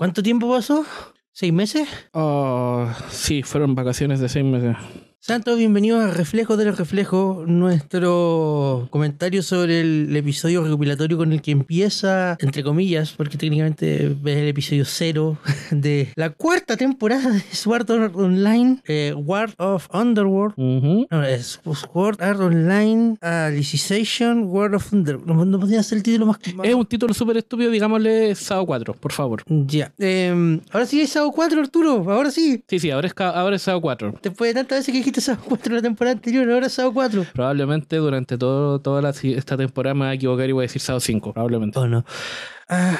[0.00, 0.86] ¿Cuánto tiempo pasó?
[1.30, 1.86] ¿Seis meses?
[2.14, 4.74] Oh, sí, fueron vacaciones de seis meses.
[5.22, 11.30] Sean todos bienvenidos a Reflejo de los Reflejos, nuestro comentario sobre el episodio recopilatorio con
[11.34, 15.36] el que empieza, entre comillas, porque técnicamente es el episodio cero
[15.70, 20.54] de la cuarta temporada de Sword Art Online, eh, War of Underworld.
[20.56, 21.06] Ujú.
[21.10, 21.60] No, es
[21.92, 25.28] Sword Art Online Alicization World of Underworld.
[25.36, 26.38] No, no podía ser el título más...
[26.54, 29.42] más- Es un título súper estúpido, digámosle SAO 4, por favor.
[29.46, 29.92] Ya.
[29.98, 32.10] Em, ahora sí es SAO 4, Arturo.
[32.10, 32.64] Ahora sí.
[32.66, 34.14] Sí, sí, ahora es, ahora es SAO 4.
[34.22, 37.26] Después de tantas veces que dijiste SAO 4 la temporada anterior, ahora SAO 4.
[37.32, 40.80] Probablemente durante todo, toda la- esta temporada me voy a equivocar y voy a decir
[40.82, 41.78] SAO 5, probablemente.
[41.78, 42.04] ¿O no?
[42.72, 42.98] Ah,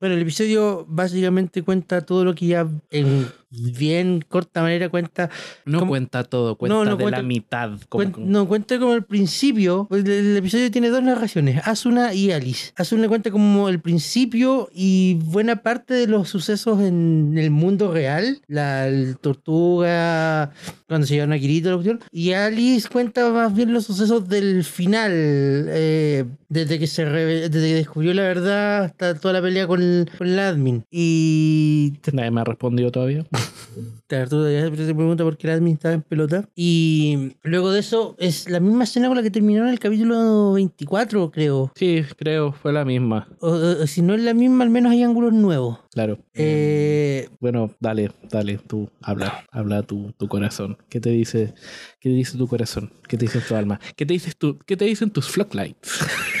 [0.00, 5.28] bueno, el episodio básicamente cuenta todo lo que ya en bien corta manera cuenta.
[5.66, 7.70] No cuenta todo, cuenta No, no de cuenta- la mitad.
[7.88, 9.86] como- Cuen- no, cuenta como el principio.
[9.90, 12.72] pues, El, el episodio tiene dos narraciones, Asuna y Alice.
[12.76, 18.40] Asuna cuenta como el principio y buena parte de los sucesos en el mundo real.
[18.46, 18.88] La
[19.20, 20.52] tortuga,
[20.86, 22.00] cuando se llevaron a Kirito, la cuestión.
[22.12, 25.10] Y Alice cuenta más bien los sucesos del final.
[25.12, 30.08] eh, desde que se desde que descubrió la verdad hasta toda la pelea con el,
[30.16, 30.84] con el admin.
[30.90, 33.24] Y Nadie me ha respondido todavía.
[34.10, 36.48] Siempre se pregunta por qué el admin estaba en pelota.
[36.56, 40.52] Y luego de eso, es la misma escena con la que terminó en el capítulo
[40.54, 41.70] 24, creo.
[41.76, 43.28] Sí, creo, fue la misma.
[43.40, 45.78] O, o- si no es la misma, al menos hay ángulos nuevos.
[45.92, 46.18] Claro.
[46.34, 50.76] Eh, Bueno, dale, dale, tú habla, habla tu, tu corazón.
[50.88, 51.54] ¿Qué te dice,
[52.00, 52.92] qué te dice tu corazón?
[53.08, 53.78] ¿Qué te dice tu alma?
[53.94, 56.00] ¿Qué te dices tú, qué te dicen tus flocklights?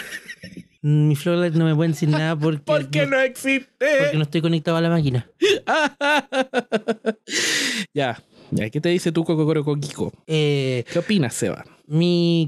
[0.82, 3.86] mi Flowlight no me puede decir nada porque, Porque no, no existe.
[3.98, 5.28] porque no estoy conectado a la máquina.
[7.94, 10.12] ya, ya, ¿qué te dice tu Kokoro Kokiko?
[10.26, 11.64] Eh, ¿Qué opinas, Seba?
[11.92, 12.46] mi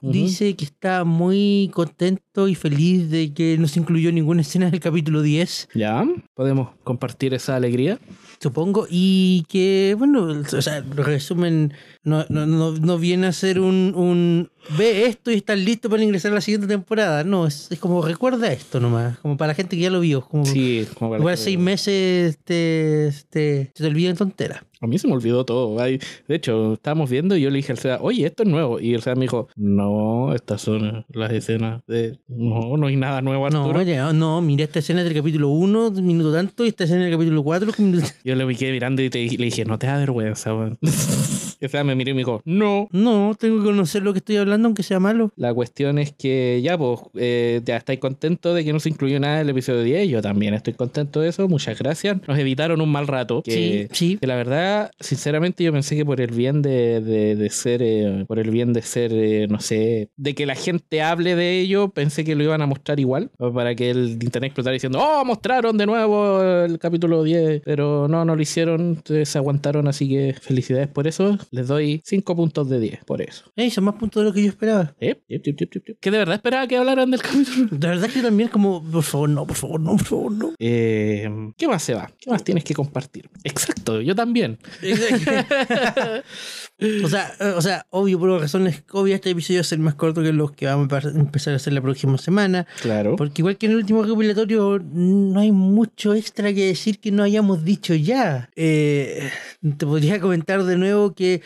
[0.00, 0.10] Ujú.
[0.10, 4.80] dice que está muy contento y feliz de que no se incluyó ninguna escena del
[4.80, 5.68] capítulo 10.
[5.74, 6.02] ¿Ya?
[6.32, 7.98] ¿Podemos compartir esa alegría?
[8.40, 11.74] Supongo, y que, bueno, o sea, resumen,
[12.04, 16.02] no, no, no, no viene a ser un, un ve esto y estás listo para
[16.02, 17.22] ingresar a la siguiente temporada.
[17.24, 20.22] No, es, es como recuerda esto nomás, como para la gente que ya lo vio.
[20.22, 24.62] Como, Sí, como para Igual seis meses te, te, se te olvidan tonteras.
[24.80, 25.80] A mí se me olvidó todo.
[25.80, 28.80] Ay, De hecho, estábamos viendo y yo le dije al Seba, oye, esto es nuevo.
[28.80, 32.18] Y el Seba me dijo, no, estas son las escenas de...
[32.26, 36.32] No, no hay nada nuevo, No, oye, no, mira esta escena del capítulo 1, minuto
[36.32, 39.44] tanto, y esta escena del capítulo 4, minuto Yo le quedé mirando y te- le
[39.44, 40.78] dije, no te da vergüenza, weón.
[41.66, 42.88] el Seba me miró y me dijo, no.
[42.92, 45.32] No, tengo que conocer lo que estoy hablando, aunque sea malo.
[45.36, 49.18] La cuestión es que ya, pues, eh, ya estáis contentos de que no se incluyó
[49.20, 50.08] nada del episodio 10.
[50.08, 51.48] Yo también estoy contento de eso.
[51.48, 52.18] Muchas gracias.
[52.26, 53.42] Nos evitaron un mal rato.
[53.42, 54.18] Que, Sí, sí.
[54.18, 58.24] que la verdad, sinceramente, yo pensé que por el bien de, de- de ser, eh,
[58.26, 61.88] por el bien de ser, eh, no sé, de que la gente hable de ello,
[61.90, 63.30] pensé que lo iban a mostrar igual.
[63.38, 67.62] o Para que el internet explotara diciendo, oh, mostraron de nuevo el capítulo 10.
[67.64, 69.02] Pero no, no lo hicieron.
[69.04, 69.88] Se aguantaron.
[69.88, 71.38] Así que felicidades por eso.
[71.52, 73.52] Les doy 5 puntos de 10 por eso.
[73.56, 74.94] Ey, son más puntos de lo que yo esperaba.
[75.00, 75.98] Yep, yep, yep, yep, yep, yep.
[76.00, 77.68] Que de verdad esperaba que hablaran del capítulo.
[77.70, 80.54] De verdad que también como, por favor, no, por favor, no, por favor, no.
[80.58, 82.10] Eh, ¿Qué más se va?
[82.18, 83.28] ¿Qué más tienes que compartir?
[83.44, 84.58] Exacto, yo también.
[87.04, 89.94] o sea, eh, o sea, obvio, por razones obvias, este episodio va a ser más
[89.94, 92.66] corto que los que vamos a empezar a hacer la próxima semana.
[92.80, 93.16] Claro.
[93.16, 97.22] Porque igual que en el último recopilatorio, no hay mucho extra que decir que no
[97.22, 98.50] hayamos dicho ya.
[98.56, 99.30] Eh,
[99.78, 101.42] te podría comentar de nuevo que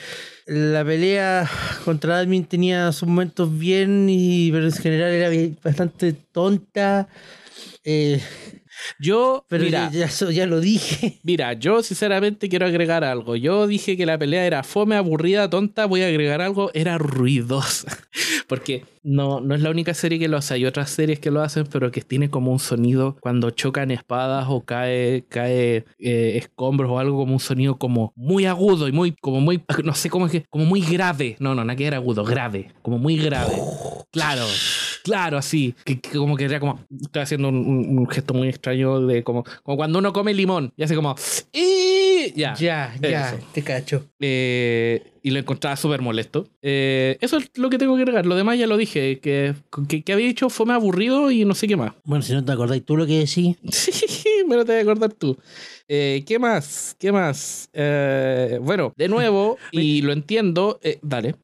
[0.47, 1.51] la pelea
[1.85, 7.09] contra Admin tenía sus momentos bien, y, pero en general era bastante tonta.
[7.85, 8.21] Eh,
[8.99, 11.19] Yo, pero mira, ya, ya, ya lo dije.
[11.25, 13.37] mira, yo sinceramente quiero agregar algo.
[13.37, 15.87] Yo dije que la pelea era fome, aburrida, tonta.
[15.87, 17.97] Voy a agregar algo, era ruidosa.
[18.49, 20.55] Porque no, no es la única serie que lo hace.
[20.55, 24.47] Hay otras series que lo hacen, pero que tiene como un sonido cuando chocan espadas
[24.49, 29.13] o cae, cae eh, escombros o algo como un sonido como muy agudo y muy,
[29.13, 31.37] como muy, no sé cómo es que, como muy grave.
[31.39, 32.73] No, no, nada que era agudo, grave.
[32.83, 33.55] Como muy grave.
[34.13, 34.47] Claro.
[35.07, 35.73] Claro, así.
[35.85, 36.81] Que, que como que era como.
[37.01, 40.73] Estoy haciendo un, un- un gesto muy extraño de como, como cuando uno come limón
[40.77, 41.15] y hace como.
[41.53, 42.55] "Y", Ya.
[42.55, 43.39] Ya, ya, Eso.
[43.53, 44.05] te cacho.
[44.21, 46.49] Eh, y lo encontraba súper molesto.
[46.63, 48.27] Eh, eso es lo que tengo que agregar.
[48.27, 49.19] Lo demás ya lo dije.
[49.21, 49.55] Que,
[49.89, 51.93] que, que había dicho fue más aburrido y no sé qué más.
[52.05, 53.57] Bueno, si no te acordáis tú lo que decís.
[53.71, 53.93] Sí,
[54.41, 55.37] primero te vas a acordar tú.
[55.89, 56.97] Eh, ¿Qué más?
[56.99, 57.69] ¿Qué más?
[57.73, 61.37] Eh, bueno, de nuevo, y lo entiendo, eh, dale.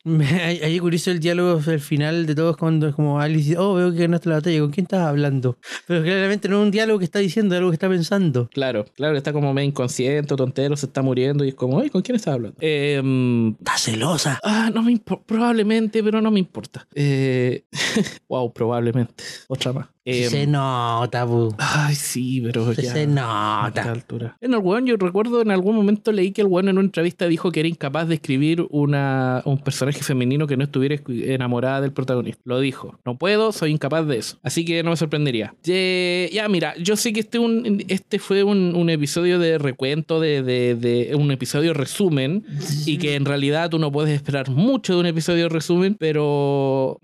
[0.62, 3.92] Ahí curioso el diálogo al final de todos cuando es como Alice dice, oh, veo
[3.92, 5.58] que ganaste la batalla, ¿con quién estás hablando?
[5.86, 8.48] Pero claramente no es un diálogo que está diciendo, es algo que está pensando.
[8.52, 12.02] Claro, claro, está como medio inconsciente, tontero, se está muriendo y es como, ay, ¿con
[12.02, 12.58] quién estás hablando?
[12.60, 14.40] está celosa.
[14.42, 16.86] Ah, no me importa, probablemente, pero no me importa.
[18.28, 19.22] wow, probablemente.
[19.46, 19.86] Otra más.
[20.04, 21.54] se nota, bu.
[21.58, 22.72] Ay, sí, pero
[23.06, 23.82] nota.
[23.82, 24.36] A altura.
[24.40, 27.26] En el weón, yo recuerdo en algún momento leí que el weón en una entrevista
[27.26, 31.92] dijo que era incapaz de escribir una, un personaje femenino que no estuviera enamorada del
[31.92, 32.42] protagonista.
[32.44, 32.98] Lo dijo.
[33.04, 34.38] No puedo, soy incapaz de eso.
[34.42, 35.54] Así que no me sorprendería.
[35.64, 40.42] ya, mira, yo sé que este, un, este fue un, un episodio de recuento, de,
[40.42, 42.44] de, de, un episodio resumen,
[42.86, 46.98] y que en realidad tú no puedes esperar mucho de un episodio resumen, pero...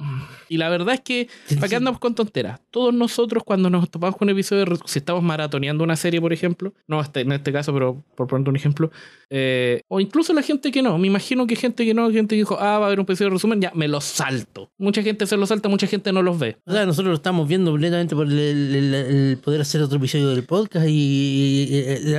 [0.48, 2.60] Y la verdad es que, ¿para qué andamos con tonteras?
[2.70, 6.72] Todos nosotros cuando nos topamos con un episodio, si estamos maratoneando una serie, por ejemplo,
[6.86, 8.90] no en este caso, pero por poner un ejemplo,
[9.30, 12.40] eh, o incluso la gente que no, me imagino que gente que no, gente que
[12.40, 14.70] dijo, ah, va a haber un episodio de resumen, ya me lo salto.
[14.78, 16.56] Mucha gente se lo salta, mucha gente no los ve.
[16.64, 20.86] O sea, nosotros lo estamos viendo completamente por el, poder hacer otro episodio del podcast
[20.88, 22.14] y,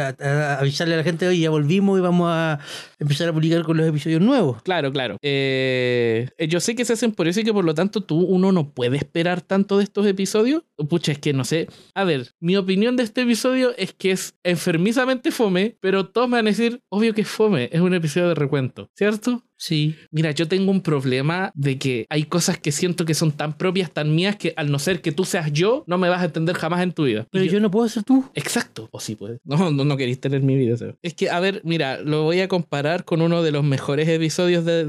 [0.59, 2.59] avisarle a la gente, oye, ya volvimos y vamos a
[2.99, 4.61] empezar a publicar con los episodios nuevos.
[4.61, 5.17] Claro, claro.
[5.21, 8.51] Eh, yo sé que se hacen por eso y que por lo tanto tú uno
[8.51, 10.63] no puede esperar tanto de estos episodios.
[10.89, 11.67] Pucha, es que no sé.
[11.93, 16.37] A ver, mi opinión de este episodio es que es enfermizamente fome, pero todos me
[16.37, 19.43] van a decir, obvio que es fome, es un episodio de recuento, ¿cierto?
[19.59, 19.95] Sí.
[20.09, 23.91] Mira, yo tengo un problema de que hay cosas que siento que son tan propias,
[23.91, 26.55] tan mías, que al no ser que tú seas yo, no me vas a entender
[26.55, 27.27] jamás en tu vida.
[27.29, 28.25] Pero yo, no puedo ser tú.
[28.33, 28.87] Exacto.
[28.91, 29.39] O sí puedes.
[29.43, 30.75] No, no, no queréis tener mi vida.
[31.01, 34.63] Es que, a ver, mira, lo voy a comparar con uno de los mejores episodios
[34.63, 34.85] de,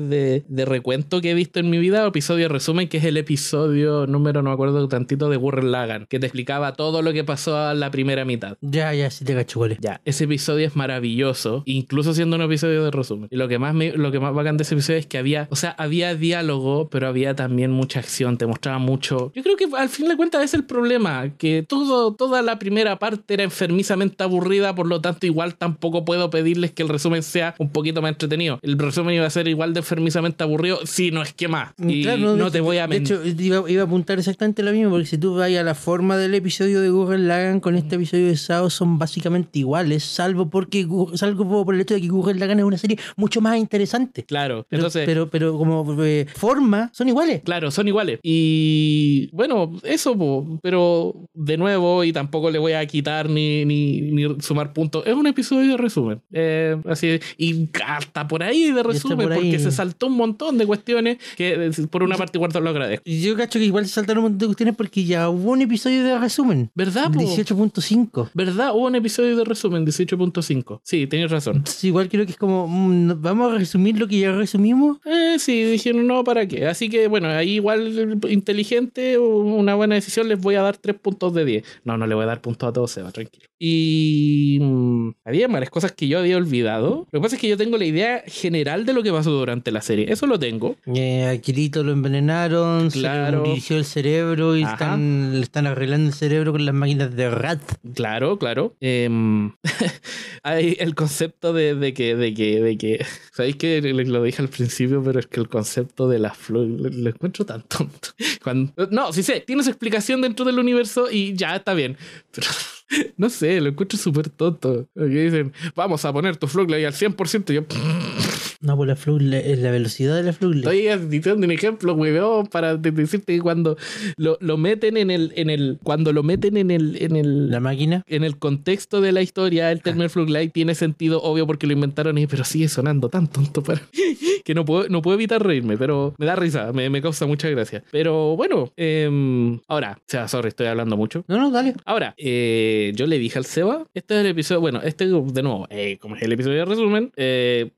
[0.46, 4.43] de, recuento que he visto en mi vida, episodio resumen, que es el episodio número,
[4.43, 7.75] no me acuerdo tantito, de Burren Lagan, que te explicaba todo lo que pasó a
[7.75, 8.56] la primera mitad.
[8.61, 12.90] Ya, ya, sí te cacho, Ya, ese episodio es maravilloso, incluso siendo un episodio de
[12.90, 13.28] resumen.
[13.31, 15.49] Y lo que más, me, lo que más bacán de ese episodio es que había,
[15.51, 19.33] o sea, había diálogo, pero había también mucha acción, te mostraba mucho.
[19.35, 22.99] Yo creo que al fin de cuentas es el problema, que todo, toda la primera
[22.99, 27.55] parte era enfermizamente aburrida, por lo tanto igual tampoco puedo pedirles que el resumen sea
[27.59, 28.59] un poquito más entretenido.
[28.62, 31.73] El resumen iba a ser igual de enfermizamente aburrido, si no es que más.
[31.79, 33.19] Mm, y no, te voy a mentir.
[33.19, 36.17] De hecho, iba, a apuntar exactamente lo mismo, porque si tú vas a la forma
[36.17, 40.87] del episodio de Google Lagan con este episodio de Sao son básicamente iguales, salvo porque
[41.15, 44.25] salvo por el hecho de que Google Lagan es una serie mucho más interesante.
[44.25, 47.43] Claro, entonces pero, pero como eh, forma, son iguales.
[47.44, 48.20] Claro, son iguales.
[48.23, 50.17] Y bueno, eso,
[50.62, 55.06] pero de nuevo, y tampoco le voy a quitar ni, ni, sumar puntos.
[55.06, 56.20] Es un episodio de resumen.
[56.32, 61.19] Eh, así, y hasta por ahí de resumen, porque se saltó un montón de cuestiones
[61.37, 63.05] que eh, por una parte igual lo agradezco.
[63.08, 66.05] Yo cacho que igual se saltaron un montón de cuestiones porque ya hubo un episodio
[66.05, 66.70] de resumen.
[66.75, 67.11] ¿Verdad?
[67.11, 68.31] 18.5.
[68.35, 68.75] ¿Verdad?
[68.75, 70.81] Hubo un episodio de resumen, 18.5.
[70.82, 71.64] Sí, tienes razón.
[71.82, 75.65] igual creo que es como, mm, vamos a resumir lo que ya resumimos eh, sí,
[75.65, 76.67] dijeron no, ¿para qué?
[76.67, 81.35] Así que bueno, ahí igual inteligente, una buena decisión, les voy a dar 3 puntos
[81.35, 81.65] de 10.
[81.85, 83.50] No, no le voy a dar puntos a todos, se va tranquilo.
[83.62, 87.07] Y mm, había varias cosas que yo había olvidado.
[87.12, 89.71] Lo que pasa es que yo tengo la idea general de lo que pasó durante
[89.71, 90.11] la serie.
[90.11, 90.77] Eso lo tengo.
[90.87, 93.45] Eh, a Kirito lo envenenaron, claro.
[93.45, 97.29] se dirigió el cerebro y están, le están arreglando el cerebro con las máquinas de
[97.29, 97.61] Rat.
[97.95, 98.75] Claro, claro.
[98.81, 99.53] Em,
[100.43, 103.05] hay el concepto de, de, que, de que, de que,
[103.35, 105.03] ¿sabéis que lo dije al principio?
[105.05, 108.09] Pero es que el concepto de las flores lo, encuentro tan tonto.
[108.43, 111.99] Cuando, no, sí sé, tienes explicación dentro del universo y ya está bien.
[112.31, 112.47] Pero
[113.17, 114.89] no sé, lo encuentro súper tonto.
[114.95, 117.51] Que dicen, vamos a poner tu Flugley al 100%.
[117.51, 117.63] Y yo,
[118.61, 120.61] no, pues la es la velocidad de la Flugley.
[120.61, 123.77] Estoy diciendo un ejemplo, weón, para decirte que cuando
[124.17, 125.79] lo, lo, meten en el, en el.
[125.83, 126.97] Cuando lo meten en el.
[127.01, 128.05] En el la máquina.
[128.07, 130.41] En el contexto de la historia, el término ah.
[130.53, 133.81] tiene sentido obvio porque lo inventaron y pero sigue sonando tan tonto para
[134.44, 137.49] que no puedo, no puedo evitar reírme, pero me da risa, me, me causa mucha
[137.49, 137.82] gracia.
[137.91, 141.25] Pero bueno, eh, ahora, o sea, sorry, estoy hablando mucho.
[141.29, 141.75] No, no, dale.
[141.84, 145.67] Ahora, eh, yo le dije al Seba, este es el episodio, bueno, este de nuevo,
[145.70, 147.70] eh, como es el episodio de resumen, eh,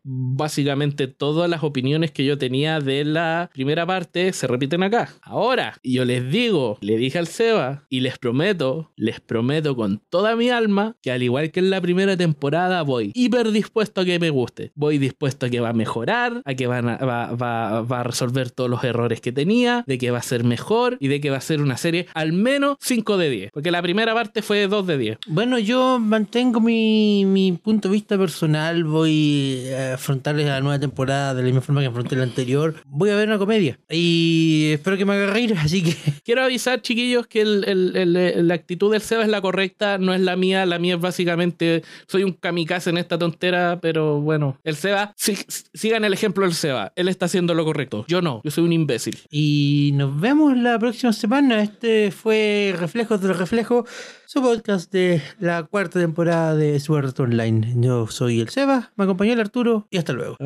[1.18, 5.10] todas las opiniones que yo tenía de la primera parte se repiten acá.
[5.22, 10.36] Ahora, yo les digo, le dije al Seba y les prometo, les prometo con toda
[10.36, 14.18] mi alma que al igual que en la primera temporada voy hiper dispuesto a que
[14.18, 14.72] me guste.
[14.74, 18.70] Voy dispuesto a que va a mejorar, a que va, va, va a resolver todos
[18.70, 21.40] los errores que tenía, de que va a ser mejor y de que va a
[21.40, 23.50] ser una serie al menos 5 de 10.
[23.52, 25.18] Porque la primera parte fue 2 de 10.
[25.26, 31.34] Bueno, yo mantengo mi, mi punto de vista personal, voy a afrontarles a nueva temporada
[31.34, 33.78] de la misma forma que afronté la anterior, voy a ver una comedia.
[33.90, 35.94] Y espero que me haga reír, así que...
[36.24, 40.14] Quiero avisar, chiquillos, que el- el- el- la actitud del Seba es la correcta, no
[40.14, 40.64] es la mía.
[40.66, 45.36] La mía es básicamente, soy un kamikaze en esta tontera, pero bueno, el Seba, sí-
[45.74, 46.92] sigan el ejemplo del Seba.
[46.96, 48.04] Él está haciendo lo correcto.
[48.08, 49.18] Yo no, yo soy un imbécil.
[49.30, 51.62] Y nos vemos la próxima semana.
[51.62, 53.84] Este fue Reflejos del Reflejo,
[54.32, 57.74] su podcast de la cuarta temporada de Sword Online.
[57.76, 60.36] Yo soy el Seba, me acompañó el Arturo y hasta luego.